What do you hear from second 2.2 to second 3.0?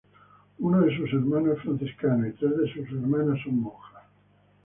y tres de sus